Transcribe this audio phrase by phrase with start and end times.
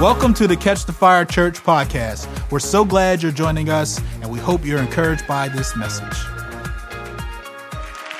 [0.00, 2.28] Welcome to the Catch the Fire Church podcast.
[2.50, 6.18] We're so glad you're joining us, and we hope you're encouraged by this message.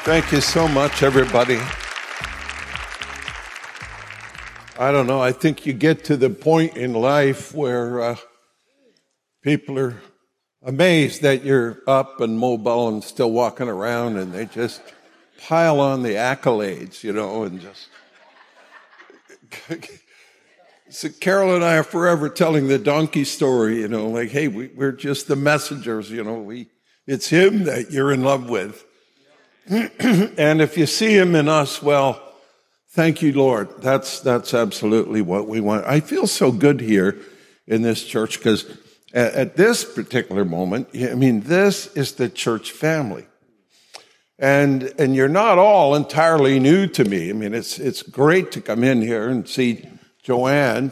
[0.05, 1.59] Thank you so much, everybody.
[4.79, 5.21] I don't know.
[5.21, 8.17] I think you get to the point in life where uh,
[9.43, 10.01] people are
[10.63, 14.81] amazed that you're up and mobile and still walking around, and they just
[15.43, 17.89] pile on the accolades, you know, and just.
[20.95, 24.71] So Carol and I are forever telling the donkey story, you know, like, hey, we,
[24.79, 26.69] are just the messengers, you know, we,
[27.05, 28.85] it's him that you're in love with.
[29.67, 32.23] and if you see him in us, well,
[32.91, 33.83] thank you, Lord.
[33.83, 35.85] That's, that's absolutely what we want.
[35.85, 37.19] I feel so good here
[37.67, 38.65] in this church because
[39.13, 43.27] at, at this particular moment, I mean, this is the church family.
[44.39, 47.31] And, and you're not all entirely new to me.
[47.31, 49.89] I mean, it's, it's great to come in here and see
[50.25, 50.91] Joanne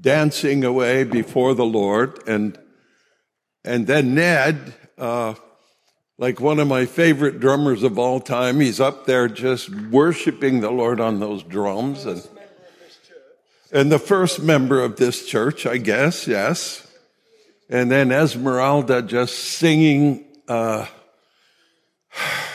[0.00, 2.58] dancing away before the Lord, and
[3.62, 5.34] and then Ned, uh,
[6.16, 10.70] like one of my favorite drummers of all time, he's up there just worshiping the
[10.70, 12.26] Lord on those drums, and
[13.70, 16.86] and the first member of this church, I guess, yes.
[17.68, 20.86] And then Esmeralda just singing uh,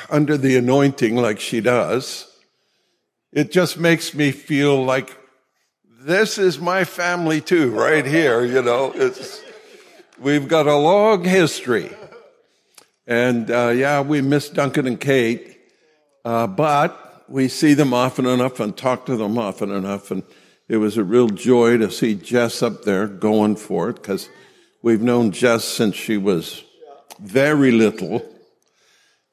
[0.09, 2.29] under the anointing like she does.
[3.31, 5.15] It just makes me feel like
[6.05, 8.91] this is my family too, right here, you know.
[8.93, 9.41] It's,
[10.19, 11.89] we've got a long history.
[13.07, 15.57] And uh, yeah, we miss Duncan and Kate,
[16.23, 20.11] uh, but we see them often enough and talk to them often enough.
[20.11, 20.21] And
[20.69, 24.29] it was a real joy to see Jess up there going for it because
[24.83, 26.63] we've known Jess since she was
[27.19, 28.23] very little.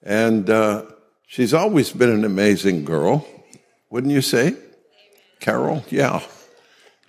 [0.03, 0.87] And uh,
[1.27, 3.27] she's always been an amazing girl,
[3.91, 4.57] wouldn't you say?
[5.39, 5.85] Carol?
[5.91, 6.23] Yeah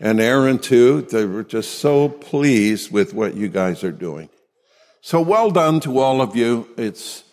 [0.04, 1.02] and Aaron too.
[1.04, 4.28] They were just so pleased with what you guys are doing.
[5.00, 6.68] So well done to all of you.
[6.78, 7.24] It's,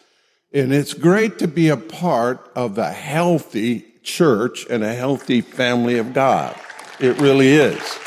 [0.54, 5.98] and it's great to be a part of a healthy church and a healthy family
[5.98, 6.56] of God.
[7.00, 7.98] It really is.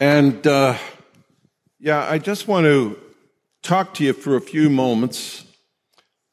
[0.00, 0.76] And, uh,
[1.78, 2.98] yeah, I just want to
[3.62, 5.44] talk to you for a few moments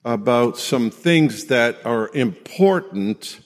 [0.04, 3.42] about some things that are important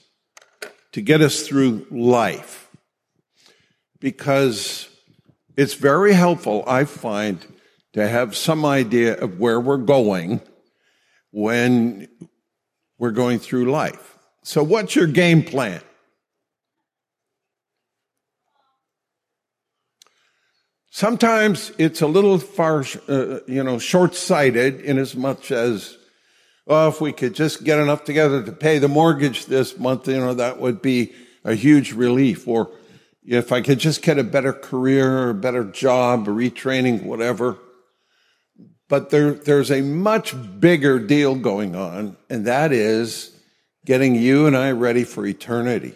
[0.94, 2.69] to get us through life.
[4.00, 4.90] Because
[5.56, 7.46] it's very helpful, I find,
[7.94, 10.41] to have some idea of where we're going
[11.31, 12.07] when
[12.97, 14.18] we're going through life.
[14.44, 15.81] So, what's your game plan?
[20.90, 25.97] Sometimes it's a little far, uh, you know, short-sighted in as much as
[26.72, 30.16] well, if we could just get enough together to pay the mortgage this month, you
[30.16, 31.12] know, that would be
[31.44, 32.48] a huge relief.
[32.48, 32.72] Or
[33.26, 37.58] if I could just get a better career, a better job, retraining, whatever.
[38.88, 43.38] But there, there's a much bigger deal going on, and that is
[43.86, 45.94] getting you and I ready for eternity.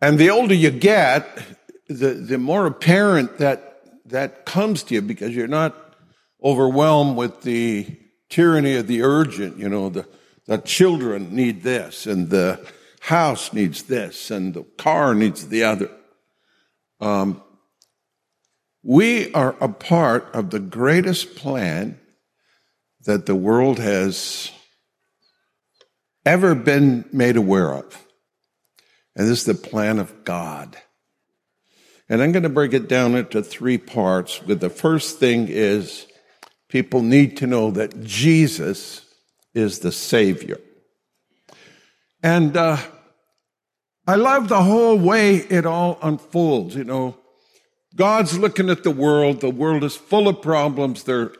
[0.00, 1.44] And the older you get,
[1.86, 5.94] the, the more apparent that that comes to you because you're not
[6.42, 7.86] overwhelmed with the
[8.28, 10.06] tyranny of the urgent, you know, the,
[10.46, 12.64] the children need this and the
[13.00, 15.90] house needs this and the car needs the other.
[17.00, 17.42] Um,
[18.82, 21.98] we are a part of the greatest plan
[23.04, 24.50] that the world has
[26.24, 28.04] ever been made aware of.
[29.16, 30.76] And this is the plan of God.
[32.08, 34.40] And I'm going to break it down into three parts.
[34.46, 36.06] The first thing is
[36.68, 39.04] people need to know that Jesus
[39.54, 40.58] is the Savior.
[42.22, 42.78] And uh,
[44.06, 46.74] I love the whole way it all unfolds.
[46.74, 47.16] You know,
[47.94, 49.40] God's looking at the world.
[49.40, 51.04] The world is full of problems.
[51.04, 51.32] They're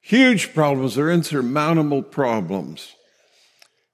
[0.00, 0.94] huge problems.
[0.94, 2.94] They're insurmountable problems.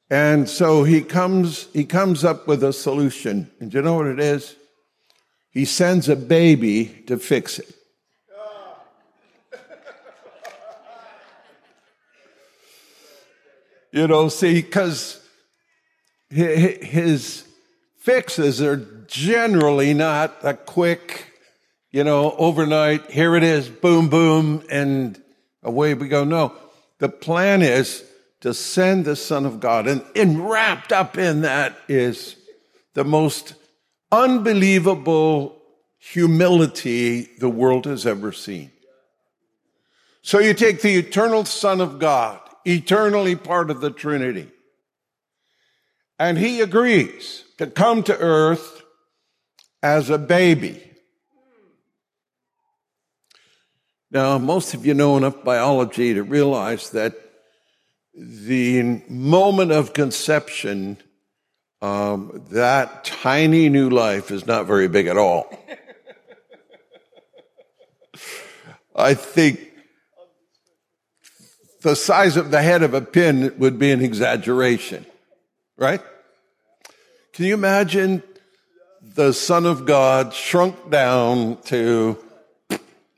[0.09, 3.51] And so he comes, he comes up with a solution.
[3.61, 4.57] And you know what it is?
[5.51, 7.76] He sends a baby to fix it.
[13.97, 15.27] You know, see, because
[16.29, 17.49] his
[17.97, 18.77] fixes are
[19.07, 21.33] generally not a quick,
[21.93, 25.19] you know, overnight, here it is, boom, boom, and
[25.63, 26.25] away we go.
[26.25, 26.53] No,
[26.99, 28.05] the plan is
[28.43, 29.87] to send the Son of God.
[29.87, 32.37] And, and wrapped up in that is
[32.93, 33.55] the most
[34.13, 35.57] unbelievable
[35.97, 38.73] humility the world has ever seen.
[40.21, 44.51] So you take the eternal Son of God eternally part of the Trinity.
[46.19, 48.83] And he agrees to come to earth
[49.83, 50.83] as a baby.
[54.11, 57.15] Now, most of you know enough biology to realize that
[58.15, 60.97] the moment of conception,
[61.83, 65.53] um, that tiny new life is not very big at all.
[68.97, 69.66] I think
[71.87, 75.07] the size of the head of a pin would be an exaggeration,
[75.77, 76.01] right?
[77.33, 78.25] Can you imagine
[79.01, 82.19] the Son of God shrunk down to,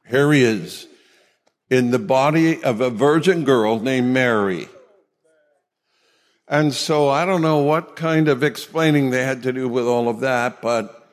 [0.07, 0.87] here he is,
[1.71, 4.69] in the body of a virgin girl named Mary?
[6.47, 10.11] And so I don't know what kind of explaining they had to do with all
[10.11, 11.09] of that, but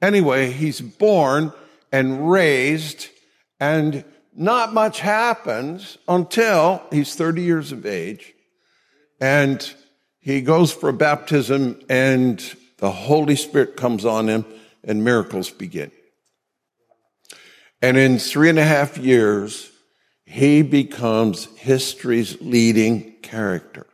[0.00, 1.52] anyway, he's born
[1.90, 3.08] and raised
[3.58, 8.34] and not much happens until he's 30 years of age
[9.20, 9.74] and
[10.18, 14.44] he goes for baptism and the Holy Spirit comes on him
[14.82, 15.92] and miracles begin.
[17.80, 19.70] And in three and a half years,
[20.24, 23.86] he becomes history's leading character.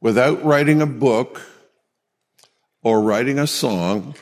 [0.00, 1.42] Without writing a book
[2.82, 4.14] or writing a song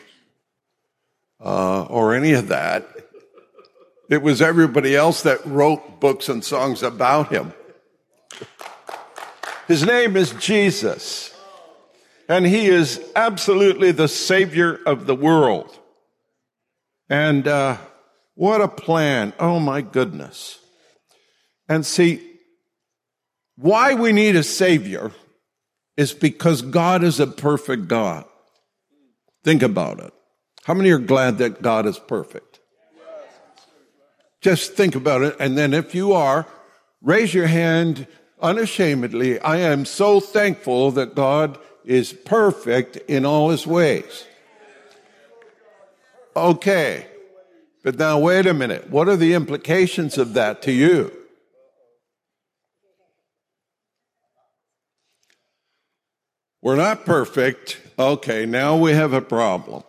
[1.40, 3.07] uh, or any of that,
[4.08, 7.52] it was everybody else that wrote books and songs about him.
[9.66, 11.34] His name is Jesus,
[12.28, 15.78] and he is absolutely the Savior of the world.
[17.10, 17.76] And uh,
[18.34, 19.34] what a plan!
[19.38, 20.58] Oh my goodness!
[21.68, 22.22] And see,
[23.56, 25.12] why we need a Savior
[25.98, 28.24] is because God is a perfect God.
[29.44, 30.14] Think about it.
[30.64, 32.47] How many are glad that God is perfect?
[34.40, 35.36] Just think about it.
[35.40, 36.46] And then if you are,
[37.02, 38.06] raise your hand
[38.40, 39.40] unashamedly.
[39.40, 44.26] I am so thankful that God is perfect in all his ways.
[46.36, 47.06] Okay.
[47.82, 48.90] But now wait a minute.
[48.90, 51.12] What are the implications of that to you?
[56.60, 57.80] We're not perfect.
[57.98, 59.84] Okay, now we have a problem.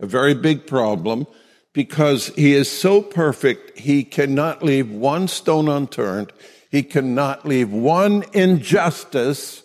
[0.00, 1.26] A very big problem
[1.72, 6.32] because he is so perfect, he cannot leave one stone unturned.
[6.70, 9.62] He cannot leave one injustice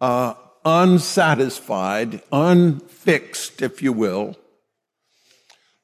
[0.00, 0.34] uh,
[0.64, 4.36] unsatisfied, unfixed, if you will.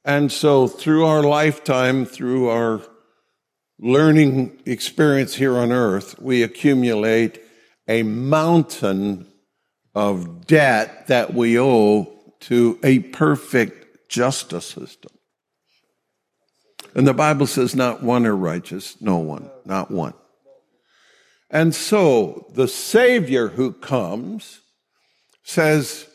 [0.05, 2.83] And so through our lifetime, through our
[3.79, 7.43] learning experience here on earth, we accumulate
[7.89, 9.27] a mountain
[9.95, 15.16] of debt that we owe to a perfect justice system.
[16.97, 20.15] And the Bible says not one are righteous, no one, not one.
[21.49, 24.63] And so the Savior who comes
[25.45, 26.09] says,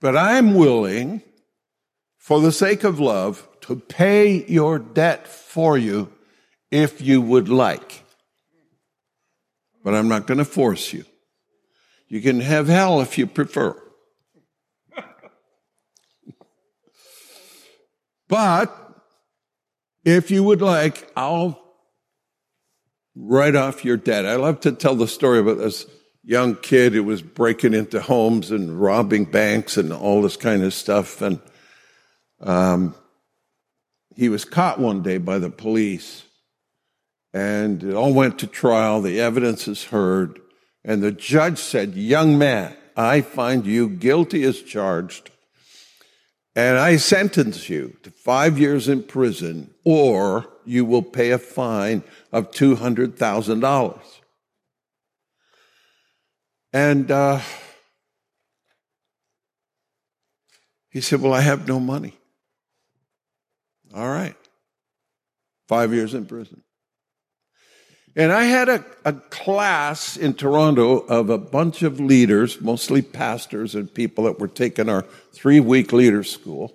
[0.00, 1.22] but I'm willing,
[2.18, 6.12] for the sake of love, to pay your debt for you
[6.72, 8.04] if you would like
[9.84, 11.04] but I'm not going to force you.
[12.08, 13.80] You can have hell if you prefer.
[18.28, 18.83] but
[20.04, 21.60] if you would like, I'll
[23.14, 24.26] write off your debt.
[24.26, 25.86] I love to tell the story about this
[26.22, 30.74] young kid who was breaking into homes and robbing banks and all this kind of
[30.74, 31.20] stuff.
[31.20, 31.40] And
[32.40, 32.94] um,
[34.16, 36.24] he was caught one day by the police
[37.32, 39.02] and it all went to trial.
[39.02, 40.40] The evidence is heard.
[40.84, 45.30] And the judge said, young man, I find you guilty as charged.
[46.56, 52.02] And I sentence you to five years in prison or you will pay a fine
[52.32, 54.00] of $200,000.
[56.72, 57.40] And, uh,
[60.90, 62.16] he said, well, I have no money.
[63.94, 64.36] All right.
[65.68, 66.63] Five years in prison.
[68.16, 73.74] And I had a, a class in Toronto of a bunch of leaders, mostly pastors
[73.74, 75.02] and people that were taking our
[75.32, 76.72] three week leader school.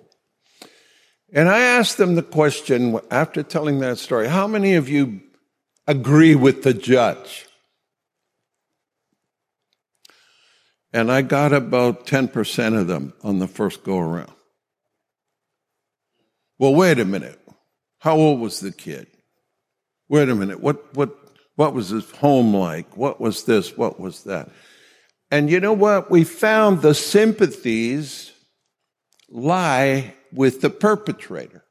[1.32, 5.20] And I asked them the question after telling that story how many of you
[5.86, 7.46] agree with the judge?
[10.92, 14.32] And I got about 10% of them on the first go around.
[16.58, 17.40] Well, wait a minute.
[18.00, 19.06] How old was the kid?
[20.08, 20.60] Wait a minute.
[20.60, 21.16] What, what,
[21.60, 22.96] what was his home like?
[22.96, 23.76] What was this?
[23.76, 24.48] What was that?
[25.30, 26.10] And you know what?
[26.10, 28.32] We found the sympathies
[29.28, 31.62] lie with the perpetrator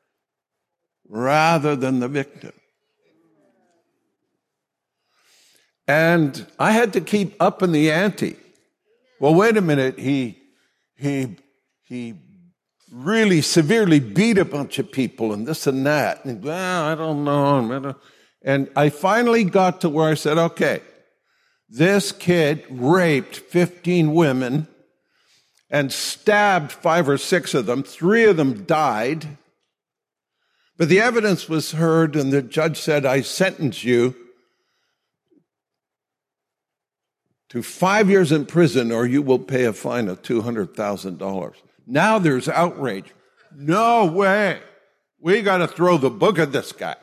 [1.08, 2.51] rather than the victim.
[5.88, 8.36] And I had to keep up in the ante.
[9.19, 9.98] Well, wait a minute.
[9.98, 10.38] He,
[10.98, 11.36] he,
[11.81, 12.13] he
[12.91, 16.25] really severely beat a bunch of people and this and that.
[16.25, 17.96] And well, I don't know.
[18.41, 20.81] And I finally got to where I said, okay,
[21.69, 24.67] this kid raped 15 women
[25.69, 27.84] and stabbed five or six of them.
[27.84, 29.38] Three of them died.
[30.77, 34.15] But the evidence was heard, and the judge said, I sentence you
[37.50, 41.53] to five years in prison, or you will pay a fine of $200,000.
[41.86, 43.13] Now there's outrage.
[43.53, 44.62] No way.
[45.19, 46.96] We got to throw the book at this guy.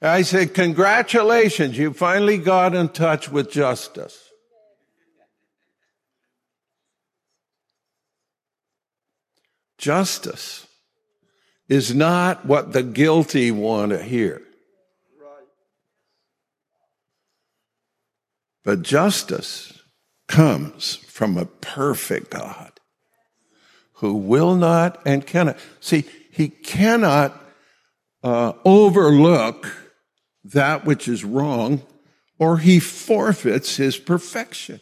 [0.00, 4.22] I said, Congratulations, you finally got in touch with justice.
[9.78, 10.66] Justice
[11.68, 14.42] is not what the guilty want to hear.
[18.64, 19.80] But justice
[20.26, 22.72] comes from a perfect God
[23.94, 25.56] who will not and cannot.
[25.80, 27.40] See, he cannot
[28.24, 29.85] uh, overlook
[30.52, 31.82] that which is wrong
[32.38, 34.80] or he forfeits his perfection.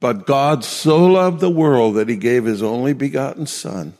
[0.00, 3.94] But God so loved the world that he gave his only begotten Son,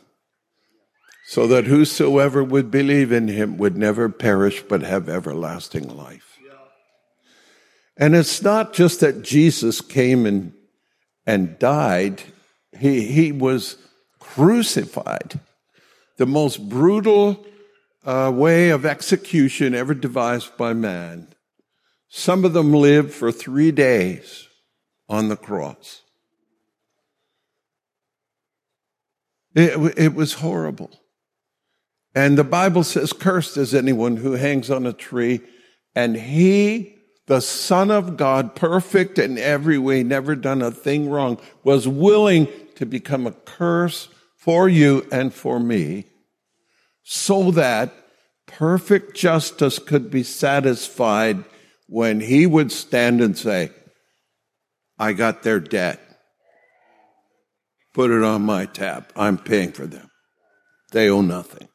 [1.25, 6.37] so that whosoever would believe in him would never perish but have everlasting life.
[7.97, 10.53] And it's not just that Jesus came and,
[11.25, 12.21] and died,
[12.77, 13.77] he, he was
[14.19, 15.39] crucified.
[16.17, 17.43] The most brutal
[18.07, 21.27] uh, way of execution ever devised by man.
[22.07, 24.47] Some of them lived for three days
[25.09, 26.03] on the cross.
[29.53, 30.89] It, it was horrible.
[32.15, 35.41] And the Bible says, Cursed is anyone who hangs on a tree.
[35.93, 36.95] And he,
[37.25, 42.47] the Son of God, perfect in every way, never done a thing wrong, was willing
[42.75, 46.05] to become a curse for you and for me
[47.09, 47.93] so that
[48.47, 51.41] perfect justice could be satisfied
[51.87, 53.71] when he would stand and say,
[54.99, 56.01] I got their debt.
[57.93, 59.09] Put it on my tab.
[59.15, 60.11] I'm paying for them.
[60.91, 61.69] They owe nothing.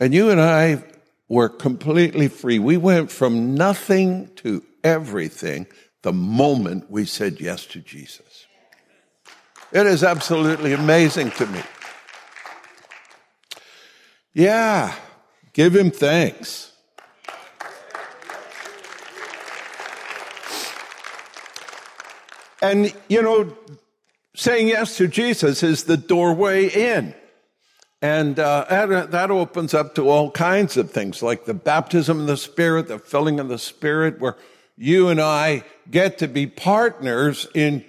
[0.00, 0.82] And you and I
[1.28, 2.58] were completely free.
[2.58, 5.68] We went from nothing to everything
[6.02, 8.44] the moment we said yes to Jesus.
[9.70, 11.60] It is absolutely amazing to me.
[14.34, 14.94] Yeah,
[15.52, 16.72] give him thanks.
[22.62, 23.56] And, you know,
[24.34, 27.14] saying yes to Jesus is the doorway in.
[28.00, 32.26] And uh, that, that opens up to all kinds of things like the baptism of
[32.26, 34.36] the Spirit, the filling of the Spirit, where
[34.76, 37.84] you and I get to be partners in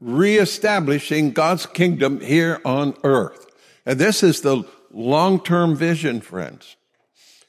[0.00, 3.46] reestablishing God's kingdom here on earth.
[3.86, 4.64] And this is the
[4.96, 6.76] long-term vision, friends.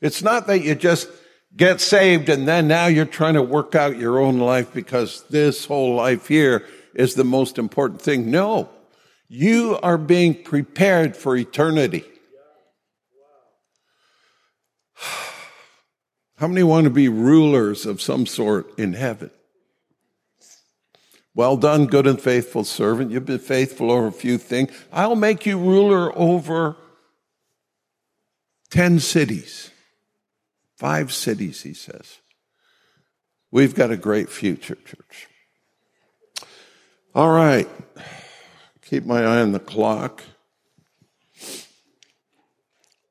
[0.01, 1.09] It's not that you just
[1.55, 5.65] get saved and then now you're trying to work out your own life because this
[5.65, 8.29] whole life here is the most important thing.
[8.29, 8.69] No,
[9.27, 12.03] you are being prepared for eternity.
[16.37, 19.31] How many want to be rulers of some sort in heaven?
[21.33, 23.11] Well done, good and faithful servant.
[23.11, 24.71] You've been faithful over a few things.
[24.91, 26.75] I'll make you ruler over
[28.71, 29.71] 10 cities.
[30.75, 32.19] Five cities, he says.
[33.49, 35.27] We've got a great future, church.
[37.15, 37.67] All right.
[38.83, 40.23] Keep my eye on the clock.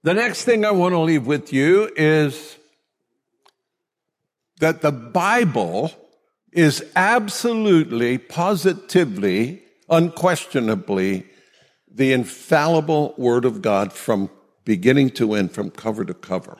[0.02, 2.56] The next thing I want to leave with you is
[4.60, 5.90] that the Bible
[6.52, 11.26] is absolutely, positively, unquestionably
[11.90, 14.30] the infallible Word of God from
[14.66, 16.58] beginning to end, from cover to cover.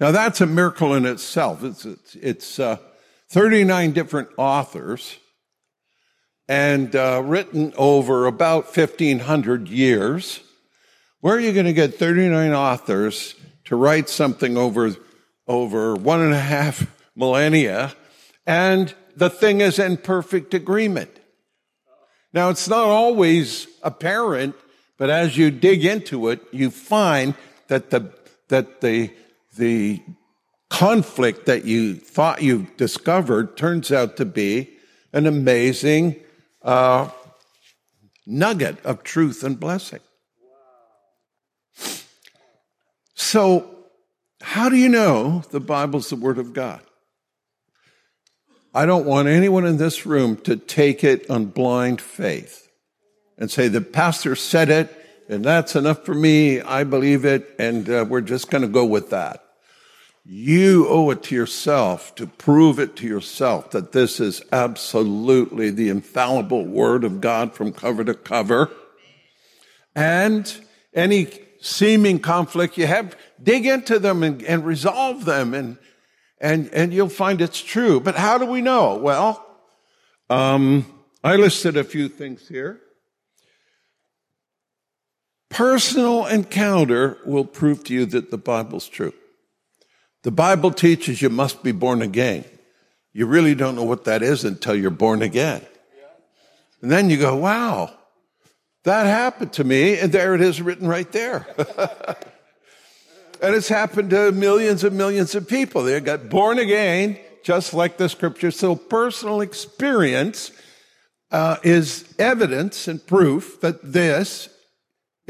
[0.00, 1.62] Now that's a miracle in itself.
[1.62, 2.78] It's, it's, it's uh,
[3.28, 5.18] 39 different authors
[6.48, 10.40] and uh, written over about 1500 years.
[11.20, 13.34] Where are you going to get 39 authors
[13.66, 14.96] to write something over,
[15.46, 17.92] over one and a half millennia?
[18.46, 21.10] And the thing is in perfect agreement.
[22.32, 24.54] Now it's not always apparent,
[25.00, 27.34] but as you dig into it, you find
[27.68, 28.12] that the,
[28.48, 29.10] that the
[29.56, 30.02] the
[30.68, 34.68] conflict that you thought you discovered turns out to be
[35.14, 36.16] an amazing
[36.62, 37.08] uh,
[38.26, 40.00] nugget of truth and blessing.
[43.14, 43.74] So,
[44.42, 46.82] how do you know the Bible's the Word of God?
[48.74, 52.69] I don't want anyone in this room to take it on blind faith
[53.40, 54.96] and say, the pastor said it,
[55.28, 56.60] and that's enough for me.
[56.60, 59.42] I believe it, and uh, we're just going to go with that.
[60.24, 65.88] You owe it to yourself to prove it to yourself that this is absolutely the
[65.88, 68.70] infallible word of God from cover to cover.
[69.96, 70.54] And
[70.92, 71.28] any
[71.60, 75.78] seeming conflict you have, dig into them and, and resolve them and,
[76.38, 77.98] and, and you'll find it's true.
[77.98, 78.96] But how do we know?
[78.98, 79.44] Well,
[80.28, 80.84] um,
[81.24, 82.80] I listed a few things here.
[85.50, 89.12] Personal encounter will prove to you that the Bible's true.
[90.22, 92.44] The Bible teaches you must be born again.
[93.12, 95.66] You really don't know what that is until you're born again.
[96.82, 97.92] And then you go, wow,
[98.84, 99.98] that happened to me.
[99.98, 101.46] And there it is written right there.
[103.42, 105.82] and it's happened to millions and millions of people.
[105.82, 108.50] They got born again, just like the scripture.
[108.50, 110.52] So personal experience
[111.30, 114.48] uh, is evidence and proof that this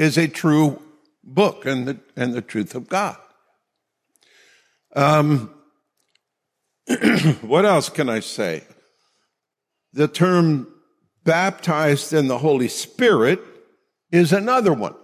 [0.01, 0.81] is a true
[1.23, 3.19] book and the, and the truth of God.
[4.97, 5.51] Um,
[7.43, 8.65] what else can I say?
[9.93, 10.69] The term
[11.25, 13.41] baptized in the Holy Spirit
[14.11, 14.95] is another one.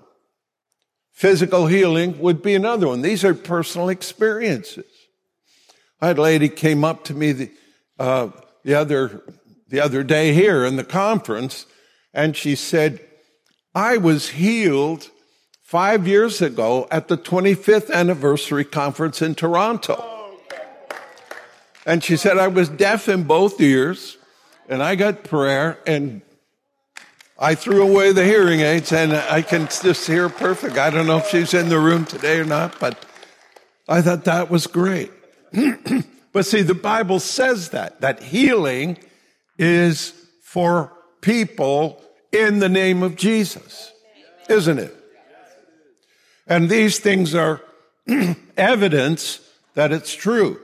[1.12, 3.02] Physical healing would be another one.
[3.02, 4.86] These are personal experiences.
[6.00, 7.50] I had a lady came up to me the,
[7.98, 8.30] uh,
[8.64, 9.22] the other
[9.68, 11.66] the other day here in the conference,
[12.14, 13.05] and she said,
[13.76, 15.10] "I was healed
[15.62, 20.02] five years ago at the 25th anniversary conference in Toronto.
[21.84, 24.16] And she said, I was deaf in both ears
[24.66, 26.22] and I got prayer and
[27.38, 30.78] I threw away the hearing aids and I can just hear perfect.
[30.78, 33.04] I don't know if she's in the room today or not, but
[33.86, 35.12] I thought that was great.
[36.32, 38.96] but see, the Bible says that, that healing
[39.58, 42.02] is for people
[42.38, 43.92] in the name of Jesus,
[44.48, 44.94] isn't it?
[46.46, 47.60] And these things are
[48.56, 49.40] evidence
[49.74, 50.60] that it's true.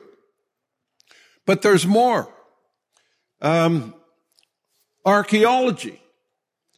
[1.44, 2.32] But there's more.
[3.40, 3.94] Um,
[5.04, 6.00] archaeology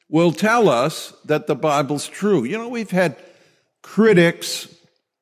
[0.08, 2.44] will tell us that the Bible's true.
[2.44, 3.16] You know, we've had
[3.82, 4.74] critics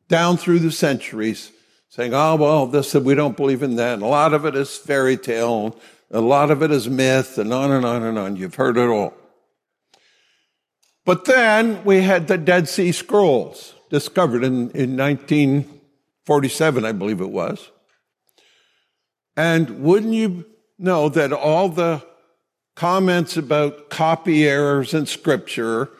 [0.09, 1.51] down through the centuries
[1.89, 3.95] saying, oh, well, this, we don't believe in that.
[3.95, 5.77] And a lot of it is fairy tale.
[6.11, 8.37] A lot of it is myth and on and on and on.
[8.37, 9.15] You've heard it all.
[11.05, 17.31] But then we had the Dead Sea Scrolls discovered in, in 1947, I believe it
[17.31, 17.71] was.
[19.37, 20.47] And wouldn't you
[20.79, 22.05] know that all the
[22.75, 25.91] comments about copy errors in scripture,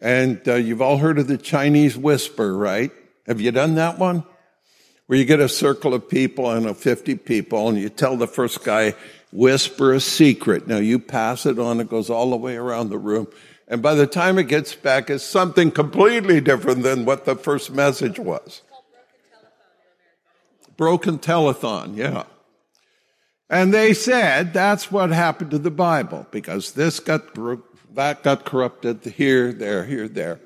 [0.00, 2.90] and uh, you've all heard of the Chinese whisper, right?
[3.26, 4.24] Have you done that one?
[5.06, 8.16] Where you get a circle of people, I don't know, 50 people, and you tell
[8.16, 8.94] the first guy,
[9.32, 10.66] whisper a secret.
[10.66, 13.26] Now you pass it on, it goes all the way around the room.
[13.66, 17.70] And by the time it gets back, it's something completely different than what the first
[17.70, 18.62] message was.
[20.76, 22.24] Broken telephone, yeah.
[23.48, 27.34] And they said that's what happened to the Bible because this got
[27.94, 30.40] that got corrupted here, there, here, there.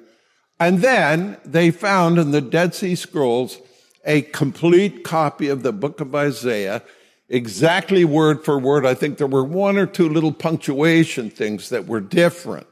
[0.61, 3.59] And then they found in the Dead Sea Scrolls
[4.05, 6.83] a complete copy of the book of Isaiah,
[7.29, 8.85] exactly word for word.
[8.85, 12.68] I think there were one or two little punctuation things that were different.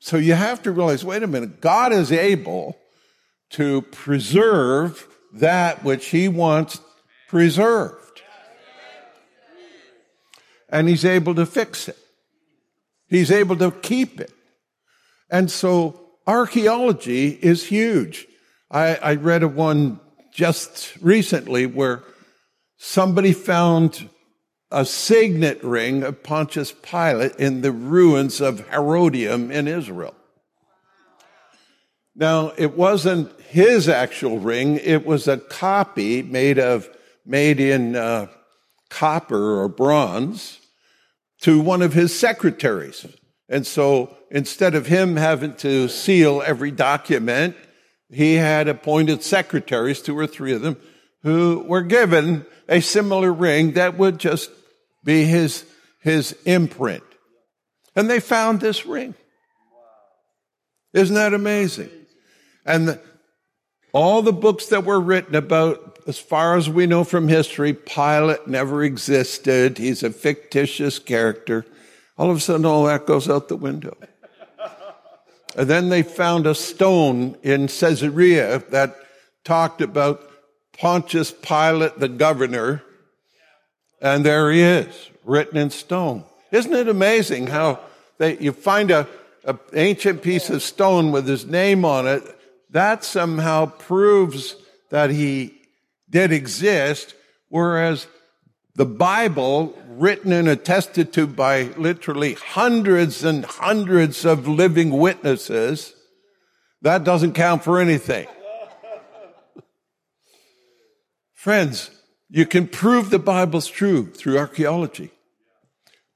[0.00, 2.78] So you have to realize, wait a minute, God is able
[3.50, 6.80] to preserve that which he wants
[7.28, 8.22] preserved.
[10.68, 11.98] And he's able to fix it.
[13.08, 14.32] He's able to keep it.
[15.30, 18.26] And so archaeology is huge.
[18.70, 20.00] I, I read of one
[20.32, 22.02] just recently where
[22.78, 24.08] somebody found
[24.70, 30.14] a signet ring of Pontius Pilate in the ruins of Herodium in Israel.
[32.14, 36.88] Now, it wasn't his actual ring, it was a copy made of,
[37.24, 38.28] made in uh,
[38.90, 40.60] copper or bronze
[41.40, 43.06] to one of his secretaries.
[43.48, 47.56] And so instead of him having to seal every document,
[48.10, 50.76] he had appointed secretaries, two or three of them,
[51.22, 54.50] who were given a similar ring that would just
[55.04, 55.64] be his,
[56.00, 57.04] his imprint.
[57.96, 59.14] And they found this ring.
[60.92, 61.90] Isn't that amazing?
[62.66, 63.00] And the,
[63.92, 68.46] all the books that were written about, as far as we know from history, Pilate
[68.46, 69.78] never existed.
[69.78, 71.66] He's a fictitious character.
[72.16, 73.96] All of a sudden, all that goes out the window.
[75.56, 78.94] And then they found a stone in Caesarea that
[79.44, 80.22] talked about
[80.78, 82.82] Pontius Pilate, the governor,
[84.00, 86.24] And there he is, written in stone.
[86.50, 87.80] Isn't it amazing how
[88.18, 89.06] they, you find a,
[89.44, 92.22] an ancient piece of stone with his name on it?
[92.70, 94.56] That somehow proves
[94.90, 95.54] that he
[96.08, 97.14] did exist,
[97.48, 98.06] whereas
[98.74, 105.94] the Bible, written and attested to by literally hundreds and hundreds of living witnesses,
[106.82, 108.26] that doesn't count for anything.
[111.34, 111.90] Friends,
[112.30, 115.10] you can prove the Bible's true through archaeology.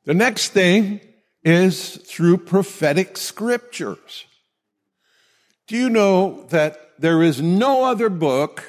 [0.05, 1.01] The next thing
[1.43, 4.25] is through prophetic scriptures.
[5.67, 8.65] Do you know that there is no other book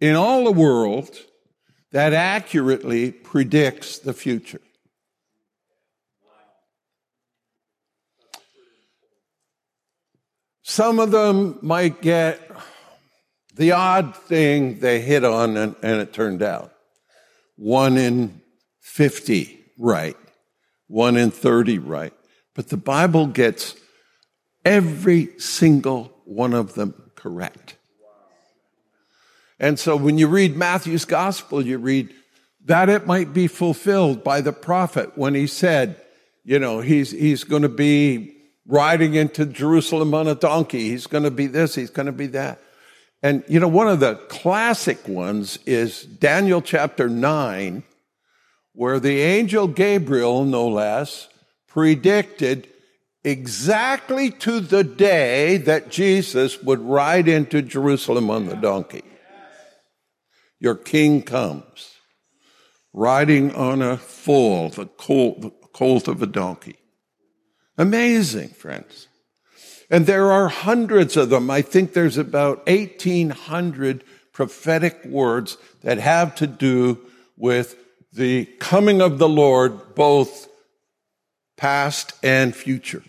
[0.00, 1.16] in all the world
[1.92, 4.60] that accurately predicts the future?
[10.62, 12.50] Some of them might get
[13.54, 16.72] the odd thing they hit on and, and it turned out.
[17.56, 18.40] One in
[18.80, 20.16] 50 right.
[20.88, 22.12] One in 30 right.
[22.54, 23.76] But the Bible gets
[24.64, 27.76] every single one of them correct.
[29.60, 32.12] And so when you read Matthew's gospel, you read
[32.64, 36.00] that it might be fulfilled by the prophet when he said,
[36.44, 38.36] you know, he's, he's going to be
[38.66, 40.88] riding into Jerusalem on a donkey.
[40.88, 41.74] He's going to be this.
[41.74, 42.58] He's going to be that.
[43.24, 47.82] And, you know, one of the classic ones is Daniel chapter 9,
[48.74, 51.28] where the angel Gabriel, no less,
[51.66, 52.68] predicted
[53.24, 59.04] exactly to the day that Jesus would ride into Jerusalem on the donkey.
[60.60, 61.94] Your king comes,
[62.92, 66.76] riding on a foal, the colt, the colt of a donkey.
[67.78, 69.08] Amazing, friends.
[69.94, 71.48] And there are hundreds of them.
[71.48, 74.02] I think there's about 1800
[74.32, 76.98] prophetic words that have to do
[77.36, 77.76] with
[78.12, 80.48] the coming of the Lord, both
[81.56, 83.04] past and future.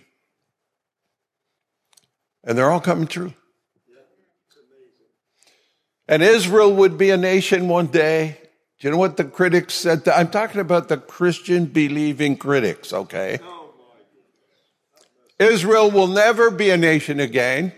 [2.43, 3.34] And they're all coming true.
[6.08, 8.38] And Israel would be a nation one day.
[8.78, 10.08] Do you know what the critics said?
[10.08, 13.39] I'm talking about the Christian believing critics, okay?
[15.39, 17.74] Israel will never be a nation again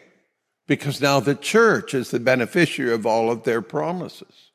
[0.68, 4.52] because now the church is the beneficiary of all of their promises.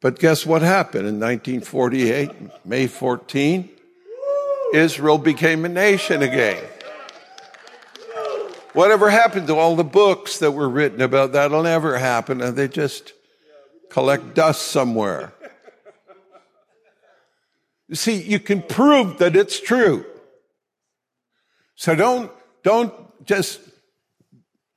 [0.00, 3.68] But guess what happened in 1948, May 14?
[4.72, 6.64] Israel became a nation again.
[8.72, 12.68] Whatever happened to all the books that were written about that'll never happen and they
[12.68, 13.12] just
[13.90, 15.32] collect dust somewhere.
[17.88, 20.06] You see, you can prove that it's true.
[21.80, 22.30] So don't,
[22.62, 22.92] don't
[23.24, 23.58] just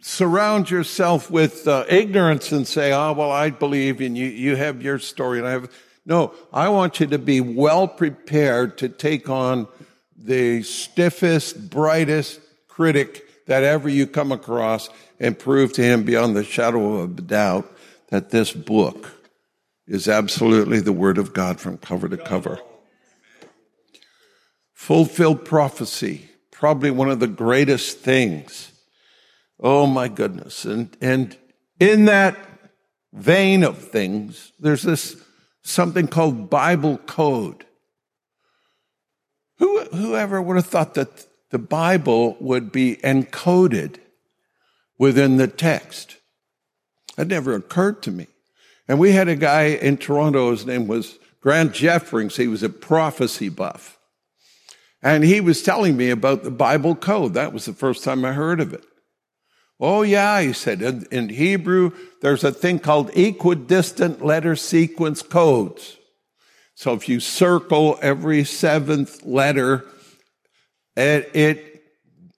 [0.02, 4.82] surround yourself with uh, ignorance and say, oh, well, I believe and you, you have
[4.82, 5.70] your story and I have.
[6.06, 9.68] No, I want you to be well prepared to take on
[10.16, 12.40] the stiffest, brightest
[12.70, 14.90] critic that ever you come across
[15.20, 17.70] and prove to him beyond the shadow of a doubt
[18.12, 19.12] that this book
[19.88, 22.62] is absolutely the word of God from cover to cover.
[24.72, 26.30] Fulfilled prophecy
[26.64, 28.72] probably one of the greatest things.
[29.60, 30.64] Oh my goodness.
[30.64, 31.36] And, and
[31.78, 32.38] in that
[33.12, 35.22] vein of things, there's this
[35.62, 37.66] something called Bible code.
[39.58, 43.98] Who, whoever would have thought that the Bible would be encoded
[44.98, 46.16] within the text?
[47.18, 48.28] That never occurred to me.
[48.88, 52.38] And we had a guy in Toronto, his name was Grant Jeffrings.
[52.38, 54.00] He was a prophecy buff.
[55.04, 57.34] And he was telling me about the Bible code.
[57.34, 58.86] That was the first time I heard of it.
[59.80, 65.98] Oh, yeah, he said, in, in Hebrew, there's a thing called equidistant letter sequence codes.
[66.76, 69.86] So if you circle every seventh letter,
[70.96, 71.84] it, it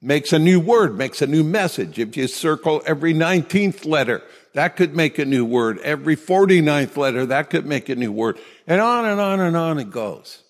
[0.01, 1.99] makes a new word, makes a new message.
[1.99, 4.23] If you circle every 19th letter,
[4.53, 5.77] that could make a new word.
[5.79, 8.39] Every 49th letter, that could make a new word.
[8.65, 10.41] And on and on and on it goes.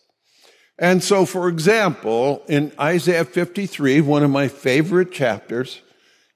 [0.78, 5.82] And so, for example, in Isaiah 53, one of my favorite chapters,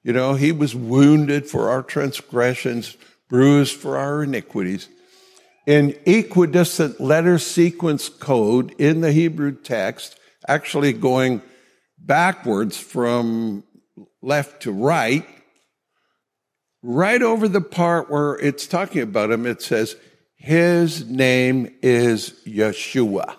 [0.02, 2.96] you know, he was wounded for our transgressions,
[3.28, 4.88] bruised for our iniquities.
[5.66, 11.42] In equidistant letter sequence code in the Hebrew text, actually going
[11.98, 13.62] backwards from
[14.22, 15.26] left to right,
[16.82, 19.96] right over the part where it's talking about him, it says,
[20.34, 23.36] his name is Yeshua.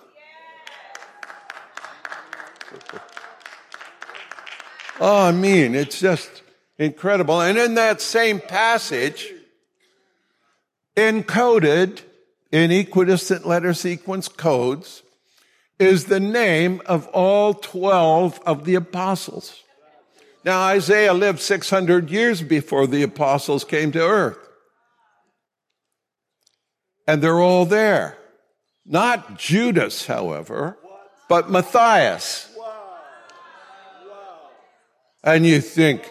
[5.04, 6.42] Oh, I mean, it's just
[6.78, 7.40] incredible.
[7.40, 9.32] And in that same passage,
[10.96, 12.02] encoded
[12.52, 15.02] in equidistant letter sequence codes
[15.80, 19.64] is the name of all 12 of the apostles.
[20.44, 24.38] Now, Isaiah lived 600 years before the apostles came to earth.
[27.08, 28.18] And they're all there.
[28.86, 30.78] Not Judas, however,
[31.28, 32.51] but Matthias.
[35.24, 36.10] And you think,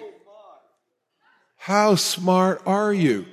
[1.58, 3.26] how smart are you?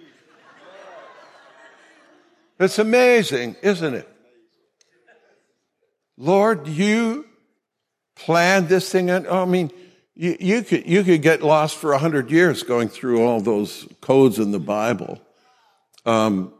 [2.59, 4.09] It's amazing, isn't it?
[6.17, 7.27] Lord, you
[8.17, 9.11] planned this thing.
[9.11, 9.71] I mean,
[10.17, 13.87] you, you, could, you could get lost for a hundred years going through all those
[14.01, 15.21] codes in the Bible.
[16.05, 16.53] Um,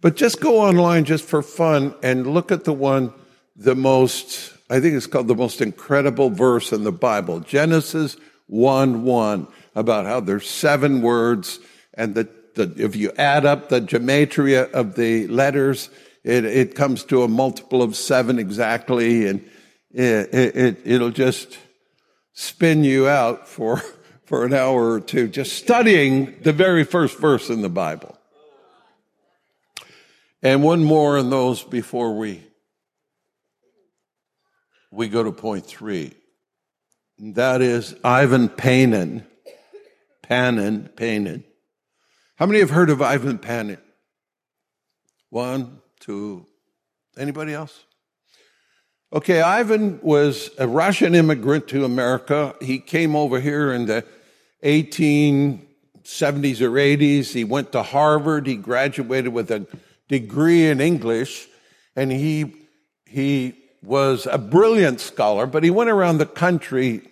[0.00, 3.12] but just go online just for fun and look at the one,
[3.54, 7.40] the most, I think it's called the most incredible verse in the Bible.
[7.40, 11.58] Genesis 1 1, about how there's seven words
[11.94, 15.90] and the, the, if you add up the gematria of the letters,
[16.24, 19.48] it, it comes to a multiple of seven exactly and
[19.92, 21.58] it, it, it'll just,
[22.36, 23.78] spin you out for,
[24.26, 28.16] for an hour or two just studying the very first verse in the Bible.
[30.42, 32.44] And one more in those before we,
[34.92, 36.12] we go to point three.
[37.18, 39.26] That is Ivan Panin.
[40.22, 41.44] Panin, Panin.
[42.36, 43.78] How many have heard of Ivan Panin?
[45.30, 46.46] One, two.
[47.16, 47.84] Anybody else?
[49.12, 52.54] Okay, Ivan was a Russian immigrant to America.
[52.60, 54.04] He came over here in the
[54.62, 57.32] 1870s or 80s.
[57.32, 58.46] He went to Harvard.
[58.46, 59.66] He graduated with a
[60.08, 61.48] degree in English
[61.94, 62.52] and he,
[63.06, 67.02] he was a brilliant scholar, but he went around the country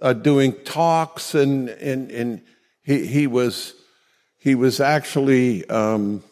[0.00, 2.42] uh, doing talks and, and, and
[2.82, 3.74] he, he was,
[4.38, 6.22] he was actually um,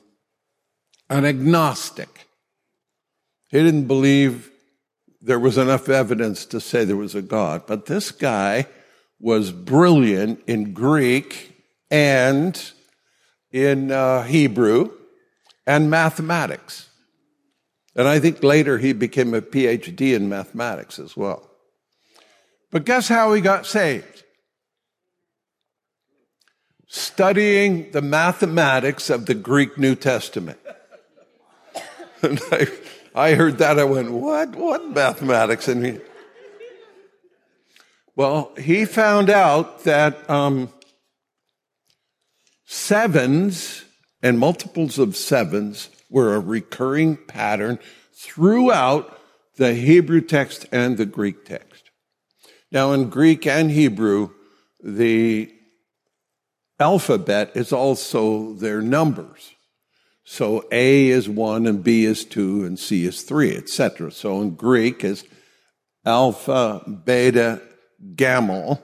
[1.08, 2.26] an agnostic.
[3.50, 4.50] He didn't believe
[5.20, 7.66] there was enough evidence to say there was a God.
[7.66, 8.66] But this guy
[9.20, 11.54] was brilliant in Greek
[11.90, 12.60] and
[13.52, 14.90] in uh, Hebrew
[15.66, 16.88] and mathematics.
[17.94, 21.50] And I think later he became a PhD in mathematics as well.
[22.70, 24.24] But guess how he got saved?
[26.86, 30.58] Studying the mathematics of the Greek New Testament.
[32.22, 32.66] and I,
[33.14, 33.78] I heard that.
[33.78, 34.56] I went, what?
[34.56, 35.68] What mathematics?
[35.68, 35.98] And he,
[38.16, 40.70] well, he found out that um,
[42.64, 43.84] sevens
[44.22, 47.78] and multiples of sevens were a recurring pattern
[48.12, 49.18] throughout
[49.56, 51.90] the Hebrew text and the Greek text.
[52.70, 54.30] Now, in Greek and Hebrew,
[54.82, 55.52] the
[56.78, 59.52] alphabet is also their numbers.
[60.24, 64.12] So A is one and B is two and C is three, etc.
[64.12, 65.24] So in Greek is
[66.04, 67.62] alpha, beta,
[68.14, 68.80] gamma,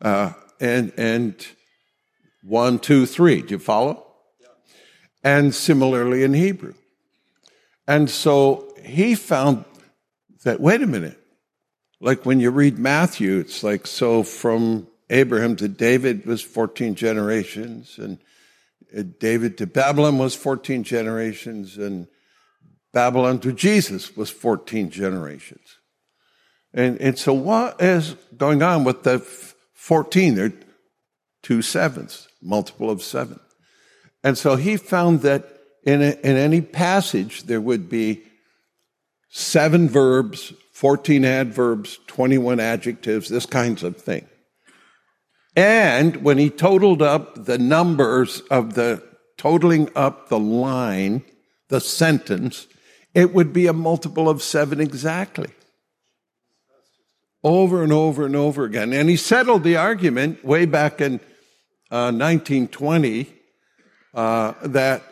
[0.00, 1.46] uh, and, and
[2.42, 3.42] one, two, three.
[3.42, 4.11] Do you follow?
[5.24, 6.74] And similarly in Hebrew.
[7.86, 9.64] And so he found
[10.44, 11.18] that, wait a minute,
[12.00, 17.98] like when you read Matthew, it's like, so from Abraham to David was 14 generations
[17.98, 18.18] and
[18.96, 22.08] uh, David to Babylon was 14 generations, and
[22.92, 25.78] Babylon to Jesus was 14 generations.
[26.74, 29.18] And, and so what is going on with the
[29.74, 30.34] 14?
[30.34, 30.52] They're
[31.42, 33.40] two sevenths, multiple of seven.
[34.24, 35.48] And so he found that
[35.84, 38.22] in, a, in any passage, there would be
[39.30, 44.26] seven verbs, 14 adverbs, 21 adjectives, this kinds of thing.
[45.56, 49.02] And when he totaled up the numbers of the
[49.36, 51.22] totaling up the line,
[51.68, 52.66] the sentence,
[53.14, 55.50] it would be a multiple of seven exactly.
[57.44, 58.92] Over and over and over again.
[58.92, 61.14] And he settled the argument way back in
[61.90, 63.28] uh, 1920
[64.14, 65.02] uh, that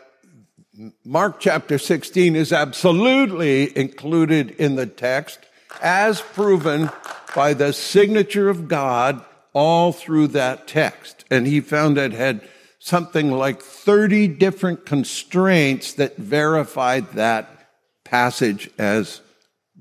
[1.03, 5.39] Mark chapter 16 is absolutely included in the text
[5.81, 6.89] as proven
[7.35, 11.25] by the signature of God all through that text.
[11.29, 12.41] And he found it had
[12.79, 17.69] something like 30 different constraints that verified that
[18.03, 19.21] passage as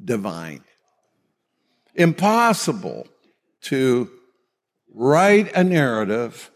[0.05, 0.63] divine.
[1.95, 3.07] Impossible
[3.63, 4.11] to
[4.95, 6.51] write a narrative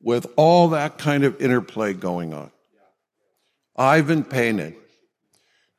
[0.00, 2.50] with all that kind of interplay going on.
[3.76, 4.74] Ivan Panin.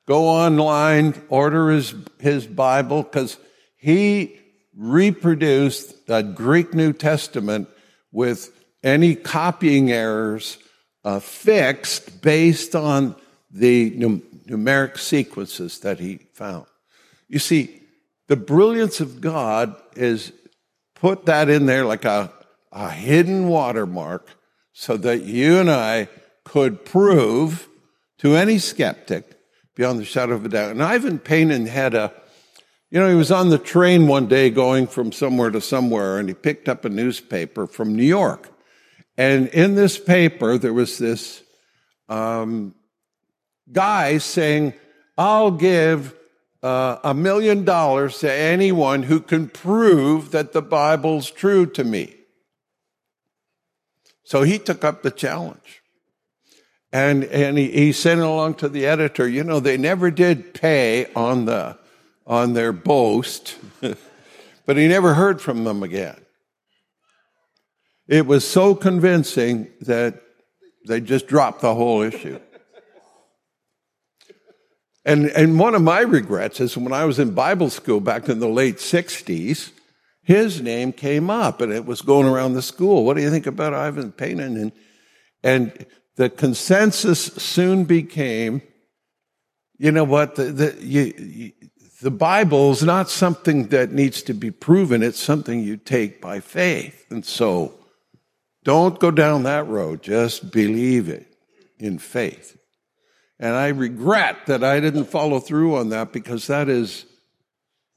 [0.08, 3.38] Go online, order his, his Bible, because
[3.78, 4.40] he
[4.76, 7.68] reproduced the Greek New Testament
[8.12, 8.52] with
[8.82, 10.58] any copying errors
[11.04, 13.16] uh, fixed based on
[13.52, 16.66] the num- numeric sequences that he found.
[17.28, 17.82] You see,
[18.28, 20.32] the brilliance of God is
[20.96, 22.32] put that in there like a,
[22.72, 24.28] a hidden watermark
[24.74, 26.08] so that you and I
[26.44, 27.68] could prove
[28.20, 29.40] to any skeptic
[29.76, 30.72] beyond the shadow of a doubt.
[30.72, 32.14] And Ivan Panin had a,
[32.92, 36.28] you know, he was on the train one day going from somewhere to somewhere and
[36.28, 38.50] he picked up a newspaper from New York.
[39.18, 41.44] And in this paper, there was this
[42.08, 42.74] um,
[43.72, 44.74] guy saying,
[45.18, 46.16] I'll give
[46.64, 52.16] uh, a million dollars to anyone who can prove that the Bible's true to me.
[54.30, 55.82] So he took up the challenge.
[56.92, 59.28] And, and he, he sent it along to the editor.
[59.28, 61.80] You know, they never did pay on the,
[62.28, 63.58] on their boast,
[64.68, 66.16] but he never heard from them again.
[68.08, 70.22] It was so convincing that
[70.88, 72.40] they just dropped the whole issue.
[75.06, 78.38] And, and one of my regrets is when I was in Bible school back in
[78.38, 79.72] the late 60s,
[80.30, 83.04] his name came up and it was going around the school.
[83.04, 84.58] What do you think about Ivan Panin?
[84.58, 84.72] And,
[85.44, 85.88] and
[86.18, 88.62] the consensus soon became,
[89.80, 91.52] you know what, the, the, you, you,
[92.04, 95.02] the Bible is not something that needs to be proven.
[95.02, 97.08] It's something you take by faith.
[97.10, 97.80] And so
[98.64, 100.04] don't go down that road.
[100.04, 101.26] Just believe it
[101.80, 102.56] in faith.
[103.40, 107.06] And I regret that I didn't follow through on that because that is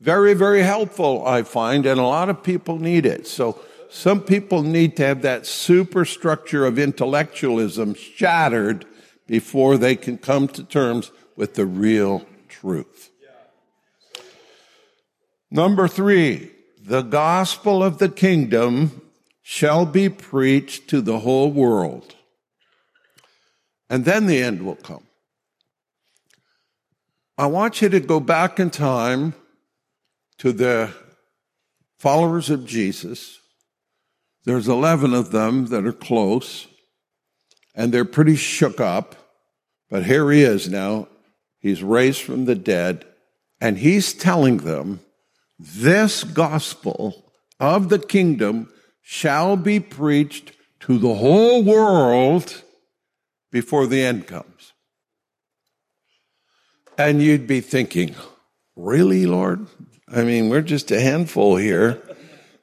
[0.02, 3.28] very, very helpful, I find, and a lot of people need it.
[3.28, 8.84] So some people need to have that superstructure of intellectualism shattered
[9.28, 13.10] before they can come to terms with the real truth.
[15.52, 16.50] Number three,
[16.84, 19.02] the gospel of the kingdom
[19.40, 22.16] shall be preached to the whole world.
[23.88, 25.06] And then the end will come.
[27.38, 29.34] I want you to go back in time
[30.42, 30.90] to the
[32.00, 33.38] followers of Jesus.
[34.44, 36.66] There's 11 of them that are close,
[37.76, 39.14] and they're pretty shook up.
[39.88, 41.06] But here he is now.
[41.60, 43.04] He's raised from the dead,
[43.60, 44.98] and he's telling them
[45.60, 48.68] this gospel of the kingdom
[49.00, 52.64] shall be preached to the whole world
[53.52, 54.72] before the end comes.
[56.98, 58.16] And you'd be thinking,
[58.74, 59.68] really, Lord?
[60.14, 62.02] I mean, we're just a handful here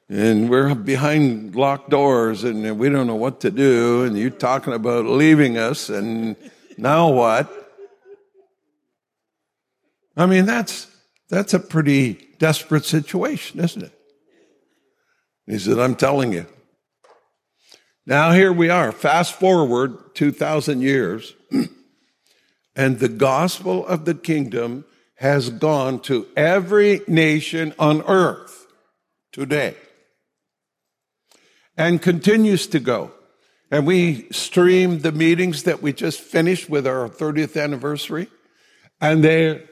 [0.08, 4.04] and we're behind locked doors and we don't know what to do.
[4.04, 6.36] And you're talking about leaving us and
[6.78, 7.72] now what?
[10.16, 10.86] I mean, that's,
[11.28, 13.92] that's a pretty desperate situation, isn't it?
[15.46, 16.46] He said, I'm telling you.
[18.06, 21.34] Now here we are, fast forward 2,000 years.
[22.76, 24.84] And the gospel of the kingdom
[25.20, 28.66] has gone to every nation on earth
[29.32, 29.76] today
[31.76, 33.10] and continues to go.
[33.70, 38.28] And we streamed the meetings that we just finished with our 30th anniversary,
[38.98, 39.62] and they're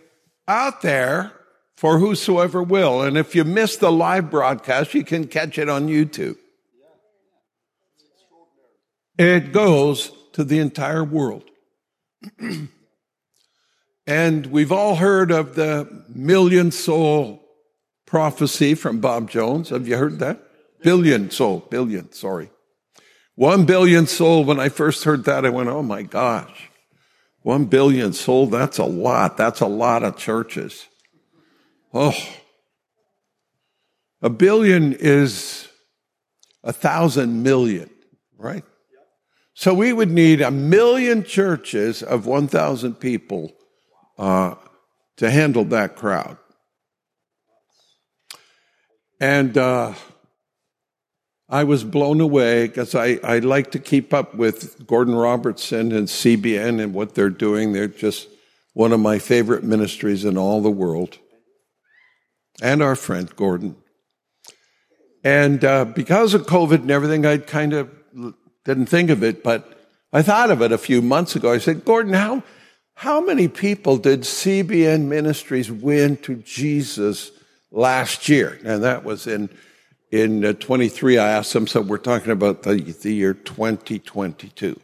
[0.47, 1.33] out there
[1.79, 3.01] for whosoever will.
[3.01, 6.37] And if you miss the live broadcast, you can catch it on YouTube.
[9.17, 11.45] It goes to the entire world.
[14.09, 17.42] And we've all heard of the million soul
[18.07, 19.68] prophecy from Bob Jones.
[19.68, 20.40] Have you heard that?
[20.83, 22.49] Billion soul, billion, sorry.
[23.35, 26.71] One billion soul, when I first heard that, I went, oh my gosh.
[27.42, 29.37] One billion soul, that's a lot.
[29.37, 30.87] That's a lot of churches.
[31.92, 32.16] Oh.
[34.23, 35.68] A billion is
[36.64, 37.90] a thousand million,
[38.38, 38.64] right?
[39.53, 43.53] So we would need a million churches of 1,000 people
[44.19, 44.55] uh,
[45.17, 46.37] to handle that crowd.
[49.21, 49.95] And uh,
[51.49, 56.07] I was blown away because I, I like to keep up with Gordon Robertson and
[56.07, 57.73] CBN and what they're doing.
[57.73, 58.29] They're just
[58.75, 61.19] one of my favorite ministries in all the world.
[62.61, 63.77] And our friend Gordon.
[65.25, 67.91] And uh, because of COVID and everything, I kind of
[68.64, 69.79] didn't think of it, but
[70.12, 71.53] I thought of it a few months ago.
[71.53, 72.43] I said, Gordon, how,
[72.99, 77.30] how many people did CBN Ministries win to Jesus
[77.70, 78.59] last year?
[78.64, 79.51] And that was in
[80.11, 81.16] in uh, 23.
[81.16, 84.80] I asked them, so we're talking about the, the year 2022.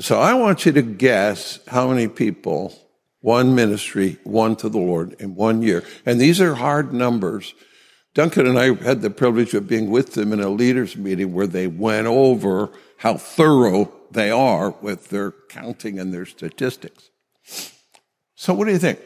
[0.00, 2.74] So I want you to guess how many people
[3.22, 5.82] one ministry won to the Lord in one year.
[6.04, 7.54] And these are hard numbers.
[8.12, 11.46] Duncan and I had the privilege of being with them in a leaders meeting where
[11.46, 17.10] they went over how thorough they are with their counting and their statistics.
[18.34, 18.98] So what do you think?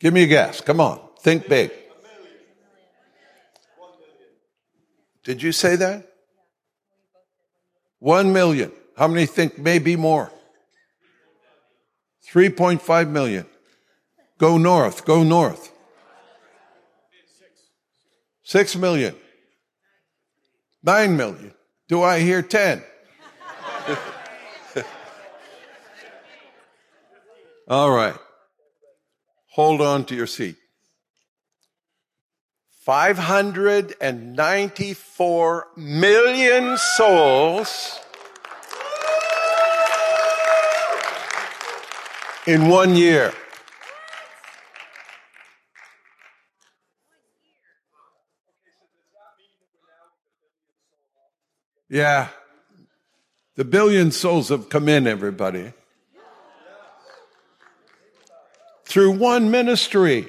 [0.00, 0.60] Give me a guess.
[0.60, 1.00] Come on.
[1.20, 1.70] Think big.
[5.24, 6.08] Did you say that?
[8.00, 8.72] One million.
[8.96, 10.32] How many think maybe more?
[12.32, 13.46] 3.5 million.
[14.38, 15.70] Go north, go north.
[18.42, 19.14] Six million.
[20.82, 21.54] Nine million.
[21.88, 22.82] Do I hear 10?
[27.68, 28.14] All right.
[29.52, 30.56] Hold on to your seat.
[32.84, 38.00] 594 million souls
[42.46, 43.32] in one year.
[51.88, 52.28] Yeah.
[53.54, 55.72] The billion souls have come in, everybody.
[58.84, 60.28] Through one ministry.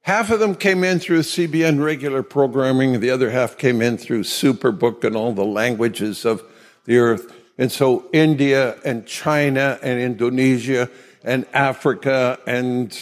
[0.00, 4.24] Half of them came in through CBN regular programming, the other half came in through
[4.24, 6.42] Superbook and all the languages of
[6.86, 7.32] the earth.
[7.56, 10.90] And so India and China and Indonesia
[11.22, 12.98] and Africa and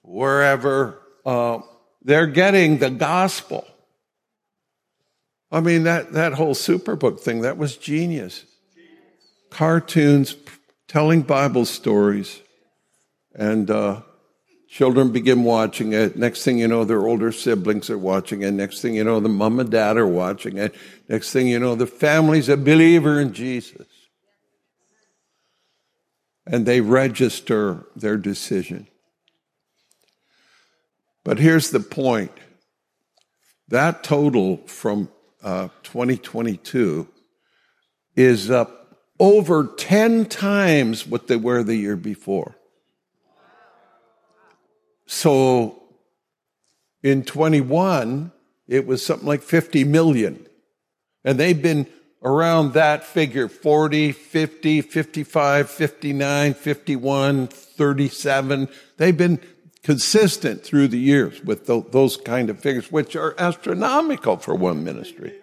[0.00, 1.58] wherever, uh,
[2.02, 3.66] they're getting the gospel.
[5.52, 8.46] I mean, that, that whole Superbook thing, that was genius.
[9.50, 10.34] Cartoons
[10.88, 12.40] telling Bible stories.
[13.34, 14.00] And uh,
[14.66, 16.16] children begin watching it.
[16.16, 18.52] Next thing you know, their older siblings are watching it.
[18.52, 20.74] Next thing you know, the mom and dad are watching it.
[21.06, 23.86] Next thing you know, the family's a believer in Jesus.
[26.46, 28.88] And they register their decision.
[31.24, 32.32] But here's the point.
[33.68, 35.08] That total from
[35.42, 37.08] uh, 2022
[38.16, 42.56] is up over 10 times what they were the year before.
[45.06, 45.82] So
[47.02, 48.32] in 21,
[48.68, 50.46] it was something like 50 million.
[51.24, 51.86] And they've been
[52.22, 58.68] around that figure 40, 50, 55, 59, 51, 37.
[58.96, 59.40] They've been
[59.82, 65.34] consistent through the years with those kind of figures, which are astronomical for one ministry.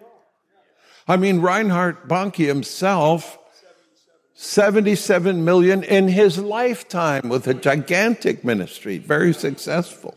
[1.06, 3.38] I mean, Reinhard Bonnke himself,
[4.34, 10.16] 77 million in his lifetime with a gigantic ministry, very successful.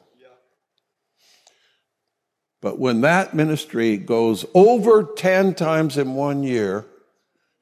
[2.62, 6.86] But when that ministry goes over 10 times in one year,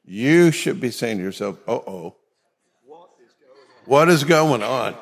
[0.03, 2.16] you should be saying to yourself, uh oh,
[3.86, 4.95] what is going on?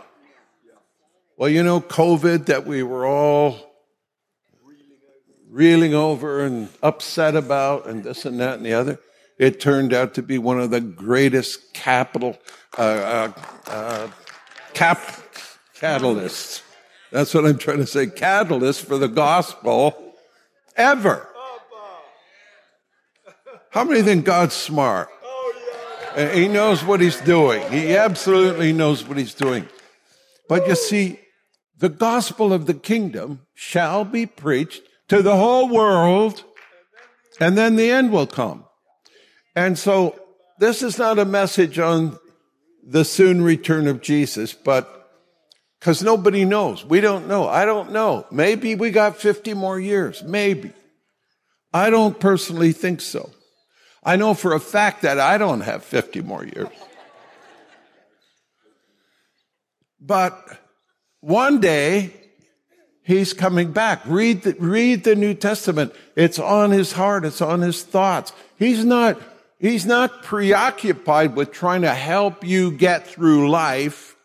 [1.39, 3.55] Well, you know, COVID that we were all
[5.49, 8.99] reeling over and upset about and this and that and the other,
[9.37, 12.37] it turned out to be one of the greatest capital,
[12.77, 13.31] uh, uh,
[13.67, 14.07] uh,
[14.73, 14.99] cap,
[15.77, 16.61] catalysts.
[17.09, 18.07] That's what I'm trying to say.
[18.07, 20.15] Catalyst for the gospel
[20.75, 21.25] ever.
[23.69, 25.07] How many think God's smart?
[26.33, 27.71] He knows what he's doing.
[27.71, 29.69] He absolutely knows what he's doing.
[30.49, 31.17] But you see,
[31.79, 36.43] the gospel of the kingdom shall be preached to the whole world,
[37.39, 38.65] and then the end will come.
[39.55, 40.19] And so
[40.59, 42.19] this is not a message on
[42.83, 44.95] the soon return of Jesus, but
[45.79, 46.83] because nobody knows.
[46.83, 47.47] We don't know.
[47.47, 48.25] I don't know.
[48.31, 50.21] Maybe we got 50 more years.
[50.23, 50.73] Maybe.
[51.73, 53.29] I don't personally think so.
[54.03, 56.67] I know for a fact that I don't have 50 more years.
[60.01, 60.41] But
[61.21, 62.13] one day,
[63.03, 64.01] he's coming back.
[64.05, 65.93] Read the, read the New Testament.
[66.15, 67.25] It's on his heart.
[67.25, 68.31] It's on his thoughts.
[68.57, 69.19] He's not,
[69.59, 74.15] he's not preoccupied with trying to help you get through life.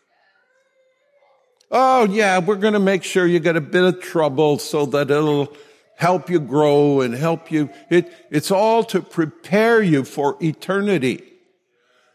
[1.71, 5.11] Oh yeah, we're going to make sure you get a bit of trouble so that
[5.11, 5.53] it'll
[5.97, 7.71] help you grow and help you.
[7.91, 11.25] It, it's all to prepare you for eternity.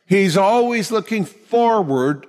[0.06, 2.26] He's always looking forward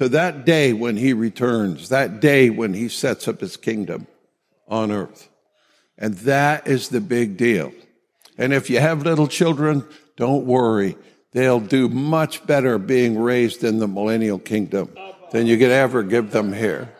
[0.00, 4.06] to that day when he returns, that day when he sets up his kingdom
[4.66, 5.28] on earth.
[5.98, 7.70] And that is the big deal.
[8.38, 9.84] And if you have little children,
[10.16, 10.96] don't worry.
[11.32, 14.90] They'll do much better being raised in the millennial kingdom
[15.32, 16.90] than you could ever give them here.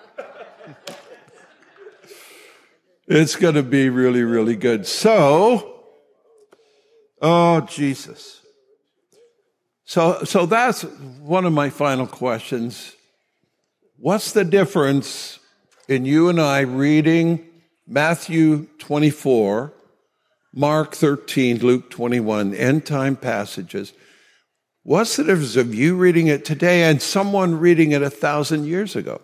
[3.06, 4.86] It's going to be really, really good.
[4.86, 5.84] So,
[7.22, 8.42] oh, Jesus.
[9.90, 12.94] So, so that's one of my final questions.
[13.96, 15.40] What's the difference
[15.88, 17.44] in you and I reading
[17.88, 19.72] Matthew 24,
[20.54, 23.92] Mark 13, Luke 21, end time passages?
[24.84, 28.94] What's the difference of you reading it today and someone reading it a thousand years
[28.94, 29.20] ago?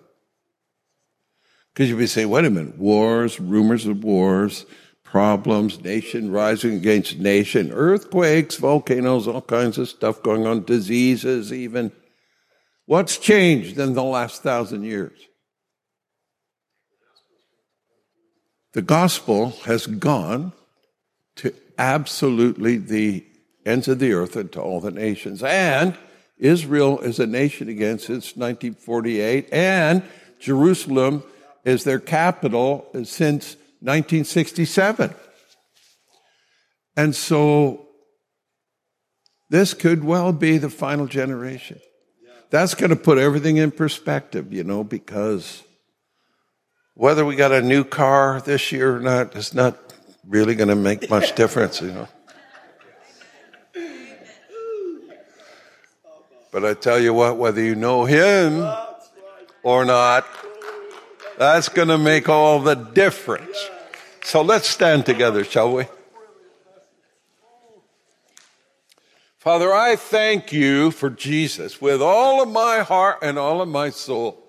[1.73, 4.67] Because you'd be saying, wait a minute, wars, rumors of wars,
[5.07, 11.93] problems, nation rising against nation, earthquakes, volcanoes, all kinds of stuff going on, diseases even.
[12.85, 15.19] What's changed in the last thousand years?
[18.75, 20.53] The gospel has gone
[21.37, 23.25] to absolutely the
[23.65, 25.43] ends of the earth and to all the nations.
[25.43, 25.97] And
[26.39, 30.03] Israel is a nation again since 1948, and
[30.39, 31.23] Jerusalem
[31.65, 35.15] is their capital since 1967.
[36.97, 37.87] And so
[39.51, 41.81] this could well be the final generation.
[42.51, 45.63] That's going to put everything in perspective, you know, because
[46.95, 49.77] whether we got a new car this year or not is not
[50.27, 52.09] really going to make much difference, you know.
[56.53, 58.67] But I tell you what, whether you know him
[59.63, 60.25] or not,
[61.39, 63.57] that's going to make all the difference.
[64.25, 65.85] So let's stand together, shall we?
[69.39, 73.91] Father, I thank you for Jesus with all of my heart and all of my
[73.91, 74.43] soul.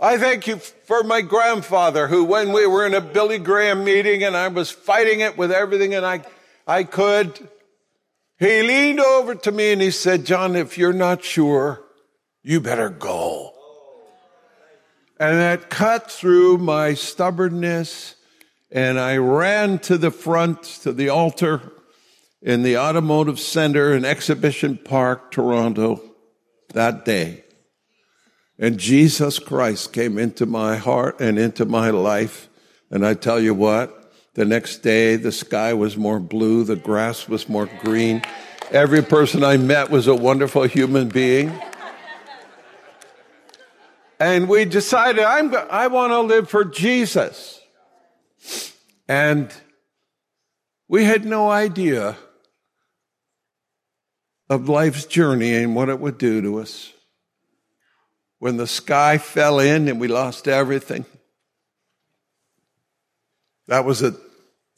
[0.00, 4.24] I thank you for my grandfather who, when we were in a Billy Graham meeting
[4.24, 6.22] and I was fighting it with everything and I,
[6.66, 7.38] I could,
[8.40, 11.84] he leaned over to me and he said, John, if you're not sure,
[12.42, 13.51] you better go.
[15.22, 18.16] And that cut through my stubbornness.
[18.72, 21.62] And I ran to the front, to the altar
[22.42, 26.02] in the Automotive Center in Exhibition Park, Toronto,
[26.74, 27.44] that day.
[28.58, 32.48] And Jesus Christ came into my heart and into my life.
[32.90, 37.28] And I tell you what, the next day, the sky was more blue, the grass
[37.28, 38.22] was more green.
[38.72, 41.52] Every person I met was a wonderful human being.
[44.22, 47.60] And we decided, I'm, I want to live for Jesus.
[49.08, 49.52] And
[50.86, 52.16] we had no idea
[54.48, 56.92] of life's journey and what it would do to us.
[58.38, 61.04] When the sky fell in and we lost everything,
[63.66, 64.14] that was a,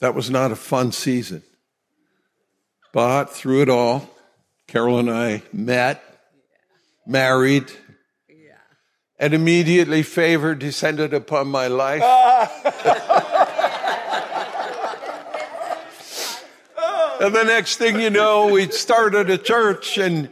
[0.01, 1.43] that was not a fun season.
[2.95, 4.09] But through it all,
[4.69, 6.03] Carol and I met,
[7.07, 7.71] married,
[9.19, 12.03] and immediately favor descended upon my life.
[17.21, 20.29] and the next thing you know, we started a church and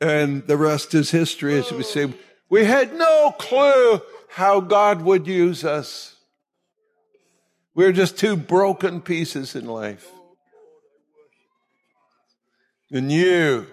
[0.00, 2.12] and the rest is history, as we say.
[2.50, 6.12] We had no clue how God would use us.
[7.74, 10.10] We we're just two broken pieces in life.
[12.90, 13.66] And you,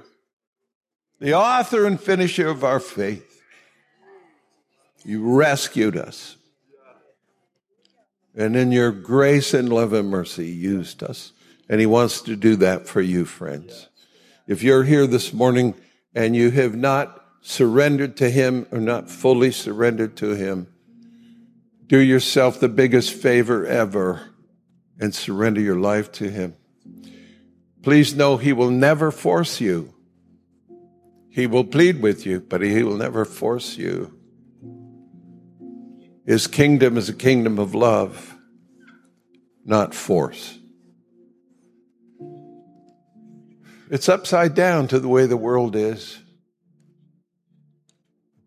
[1.20, 3.29] the author and finisher of our faith,
[5.04, 6.36] you rescued us.
[8.36, 11.34] And in your grace and love and mercy, used us.
[11.68, 13.90] And he wants to do that for you, friends.
[14.48, 15.76] If you're here this morning
[16.16, 20.68] and you have not surrendered to him or not fully surrendered to him,
[21.88, 24.30] do yourself the biggest favor ever
[25.00, 26.56] and surrender your life to him.
[27.82, 29.94] Please know he will never force you.
[31.30, 34.19] He will plead with you, but he will never force you.
[36.30, 38.36] His kingdom is a kingdom of love,
[39.66, 40.60] not force.
[43.90, 46.20] It's upside down to the way the world is.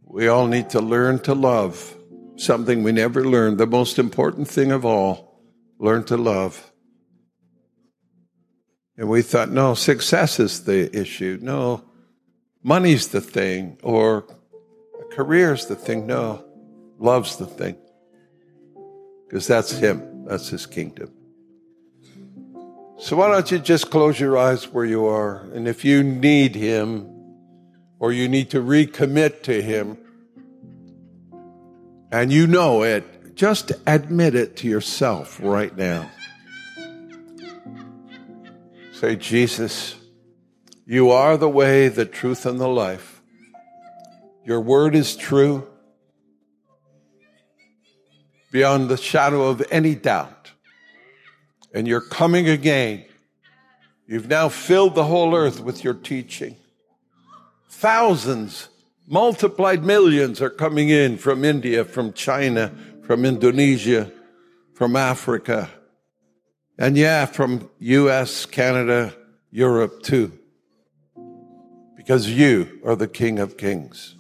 [0.05, 1.97] We all need to learn to love
[2.37, 5.43] something we never learned, the most important thing of all
[5.81, 6.71] learn to love.
[8.97, 11.41] And we thought, no, success is the issue.
[11.43, 11.83] No,
[12.63, 14.25] money's the thing, or
[15.11, 16.07] career's the thing.
[16.07, 16.45] No,
[17.03, 17.77] love's the thing.
[19.27, 21.11] Because that's Him, that's His kingdom.
[22.99, 25.41] So why don't you just close your eyes where you are?
[25.53, 27.09] And if you need Him,
[27.99, 29.99] or you need to recommit to Him,
[32.13, 36.09] and you know it, just admit it to yourself right now.
[38.93, 39.97] Say, Jesus,
[40.87, 43.23] you are the way, the truth, and the life.
[44.45, 45.67] Your word is true
[48.53, 50.53] beyond the shadow of any doubt.
[51.75, 53.05] And you're coming again.
[54.07, 56.57] You've now filled the whole earth with your teaching.
[57.69, 58.69] Thousands,
[59.09, 62.73] multiplied millions are coming in from India, from China,
[63.03, 64.13] from Indonesia,
[64.75, 65.69] from Africa
[66.79, 69.15] and yeah, from US, Canada,
[69.51, 70.39] Europe too.
[71.97, 74.17] because you are the King of Kings,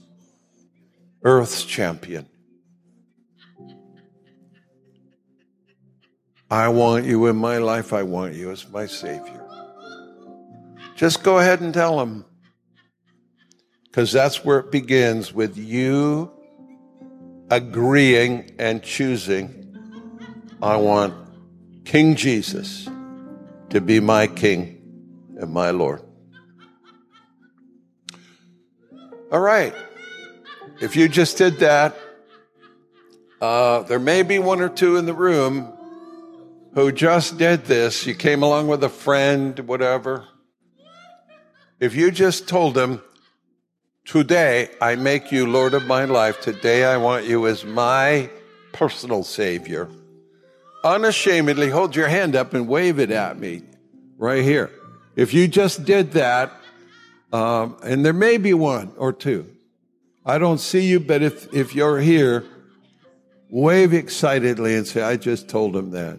[1.24, 2.28] Earth's champion.
[6.53, 7.95] I want you in my life.
[7.95, 9.43] I want you as my Savior.
[10.97, 12.27] Just go ahead and tell him.
[13.85, 16.31] Because that's where it begins with you
[17.51, 19.75] agreeing and choosing.
[20.61, 21.15] I want
[21.87, 22.87] King Jesus
[23.71, 26.03] to be my King and my Lord.
[29.31, 29.75] All right.
[30.83, 31.97] If you just did that,
[33.41, 35.79] uh, there may be one or two in the room
[36.75, 38.07] who just did this.
[38.07, 40.27] You came along with a friend, whatever.
[41.81, 43.03] If you just told them,
[44.05, 48.31] Today I make you Lord of my life, today I want you as my
[48.73, 49.89] personal Savior,
[50.83, 53.62] unashamedly hold your hand up and wave it at me
[54.18, 54.70] right here.
[55.14, 56.53] If you just did that,
[57.33, 59.49] um, and there may be one or two.
[60.27, 62.45] I don't see you, but if, if you're here,
[63.51, 66.18] wave excitedly and say, I just told him that.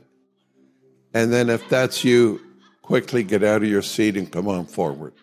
[1.13, 2.41] And then if that's you,
[2.81, 5.13] quickly get out of your seat and come on forward.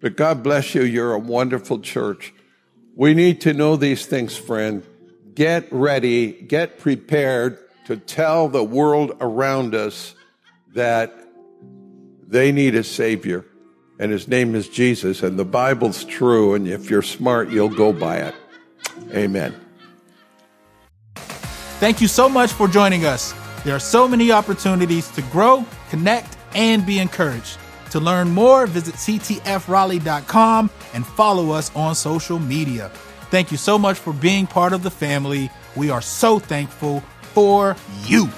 [0.00, 0.82] But God bless you.
[0.82, 2.34] You're a wonderful church.
[2.94, 4.82] We need to know these things, friend.
[5.34, 10.14] Get ready, get prepared to tell the world around us
[10.74, 11.12] that
[12.26, 13.46] they need a Savior
[14.02, 17.92] and his name is Jesus, and the Bible's true, and if you're smart, you'll go
[17.92, 18.34] by it.
[19.12, 19.54] Amen.
[21.14, 23.32] Thank you so much for joining us.
[23.64, 27.58] There are so many opportunities to grow, connect, and be encouraged.
[27.90, 32.90] To learn more, visit ctfraleigh.com and follow us on social media.
[33.30, 35.50] Thank you so much for being part of the family.
[35.76, 37.00] We are so thankful
[37.34, 38.28] for you.